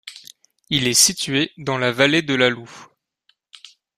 Il 0.71 0.87
est 0.87 0.95
situé 0.95 1.51
dans 1.59 1.77
la 1.77 1.91
vallée 1.91 2.23
de 2.23 2.33
la 2.33 2.49
Looe. 2.49 2.89